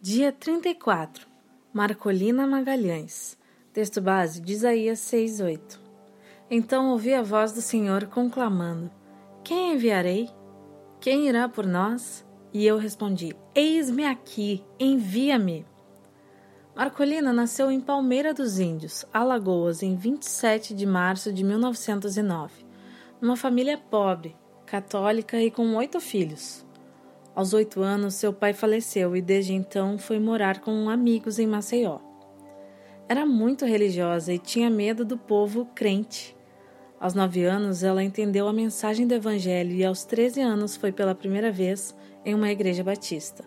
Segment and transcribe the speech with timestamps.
[0.00, 1.26] Dia 34.
[1.72, 3.36] Marcolina Magalhães.
[3.72, 5.80] Texto base de Isaías 6:8.
[6.48, 8.92] Então ouvi a voz do Senhor conclamando:
[9.42, 10.30] Quem enviarei?
[11.00, 12.24] Quem irá por nós?
[12.54, 15.66] E eu respondi: Eis-me aqui, envia-me.
[16.76, 22.64] Marcolina nasceu em Palmeira dos Índios, Alagoas, em 27 de março de 1909,
[23.20, 26.67] numa família pobre, católica e com oito filhos.
[27.38, 32.00] Aos oito anos, seu pai faleceu e desde então foi morar com amigos em Maceió.
[33.08, 36.36] Era muito religiosa e tinha medo do povo crente.
[36.98, 41.14] Aos nove anos, ela entendeu a mensagem do Evangelho e aos treze anos foi pela
[41.14, 43.44] primeira vez em uma igreja batista.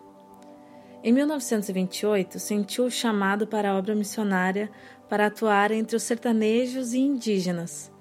[1.03, 4.71] Em 1928, sentiu o chamado para a obra missionária
[5.09, 7.91] para atuar entre os sertanejos e indígenas.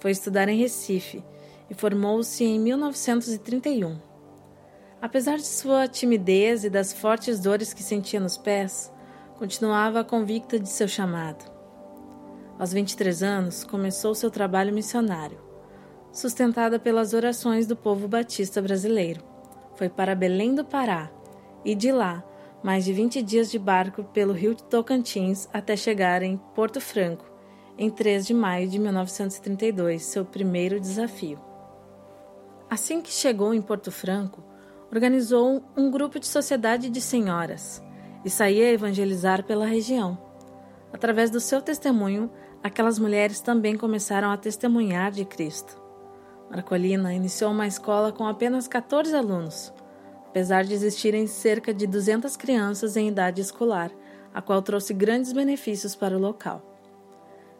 [0.00, 1.22] Foi estudar em Recife
[1.68, 4.15] e formou-se em 1931.
[5.06, 8.92] Apesar de sua timidez e das fortes dores que sentia nos pés,
[9.38, 11.48] continuava convicta de seu chamado.
[12.58, 15.38] Aos 23 anos, começou seu trabalho missionário,
[16.10, 19.22] sustentada pelas orações do povo batista brasileiro.
[19.76, 21.08] Foi para Belém do Pará
[21.64, 22.24] e de lá,
[22.60, 27.30] mais de 20 dias de barco pelo rio Tocantins até chegar em Porto Franco,
[27.78, 31.38] em 3 de maio de 1932, seu primeiro desafio.
[32.68, 34.45] Assim que chegou em Porto Franco,
[34.90, 37.82] organizou um grupo de sociedade de senhoras
[38.24, 40.18] e saía a evangelizar pela região.
[40.92, 42.30] Através do seu testemunho,
[42.62, 45.80] aquelas mulheres também começaram a testemunhar de Cristo.
[46.50, 49.72] Marcolina iniciou uma escola com apenas 14 alunos,
[50.28, 53.90] apesar de existirem cerca de 200 crianças em idade escolar,
[54.32, 56.62] a qual trouxe grandes benefícios para o local.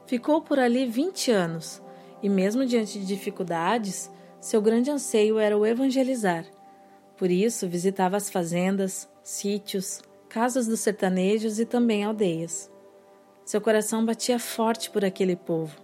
[0.07, 1.83] Ficou por ali 20 anos
[2.23, 6.45] e, mesmo diante de dificuldades, seu grande anseio era o evangelizar
[7.17, 12.71] por isso, visitava as fazendas, sítios, casas dos sertanejos e também aldeias.
[13.45, 15.77] Seu coração batia forte por aquele povo.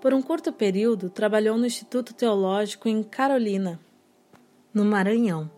[0.00, 3.80] Por um curto período, trabalhou no Instituto Teológico em Carolina,
[4.74, 5.50] no Maranhão.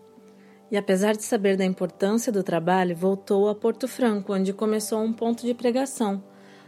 [0.71, 5.11] E apesar de saber da importância do trabalho, voltou a Porto Franco, onde começou um
[5.11, 6.23] ponto de pregação,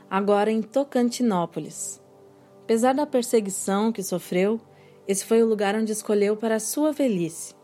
[0.09, 2.01] agora em Tocantinópolis.
[2.63, 4.59] Apesar da perseguição que sofreu,
[5.07, 7.60] esse foi o lugar onde escolheu para sua velhice.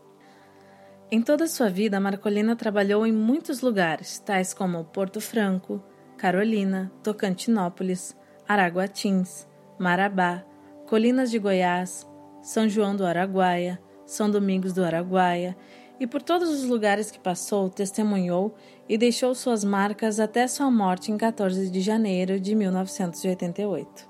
[1.10, 5.82] Em toda sua vida, Marcolina trabalhou em muitos lugares, tais como Porto Franco,
[6.18, 8.14] Carolina, Tocantinópolis,
[8.46, 9.48] Araguatins,
[9.78, 10.44] Marabá,
[10.86, 12.06] Colinas de Goiás,
[12.42, 15.56] São João do Araguaia, São Domingos do Araguaia,
[15.98, 18.54] e por todos os lugares que passou, testemunhou
[18.86, 24.06] e deixou suas marcas até sua morte em 14 de janeiro de 1988.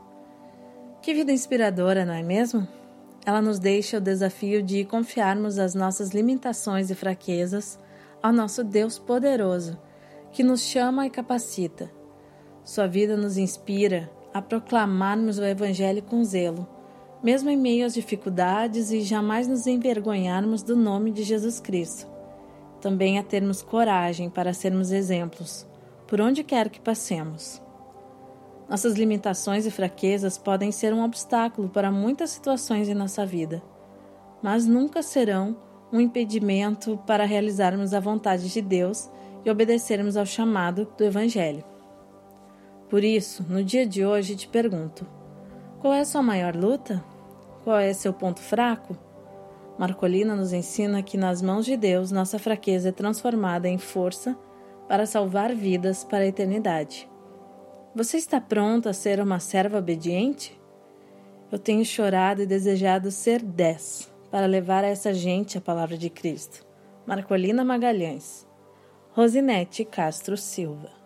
[1.01, 2.67] Que vida inspiradora, não é mesmo?
[3.29, 7.79] Ela nos deixa o desafio de confiarmos as nossas limitações e fraquezas
[8.23, 9.79] ao nosso Deus poderoso,
[10.33, 11.91] que nos chama e capacita.
[12.65, 16.67] Sua vida nos inspira a proclamarmos o Evangelho com zelo,
[17.23, 22.11] mesmo em meio às dificuldades e jamais nos envergonharmos do nome de Jesus Cristo.
[22.81, 25.67] Também a termos coragem para sermos exemplos,
[26.07, 27.61] por onde quer que passemos.
[28.69, 33.63] Nossas limitações e fraquezas podem ser um obstáculo para muitas situações em nossa vida,
[34.43, 35.57] mas nunca serão
[35.91, 39.11] um impedimento para realizarmos a vontade de Deus
[39.43, 41.65] e obedecermos ao chamado do Evangelho.
[42.91, 45.07] Por isso, no dia de hoje te pergunto:
[45.81, 47.03] qual é a sua maior luta?
[47.65, 48.97] Qual é seu ponto fraco?
[49.79, 54.37] Marcolina nos ensina que nas mãos de Deus nossa fraqueza é transformada em força
[54.89, 57.09] para salvar vidas para a eternidade.
[57.95, 60.59] Você está pronto a ser uma serva obediente?
[61.51, 66.11] Eu tenho chorado e desejado ser dez para levar a essa gente a palavra de
[66.11, 66.67] Cristo.
[67.07, 68.47] Marcolina Magalhães.
[69.13, 70.98] Rosinete Castro Silva.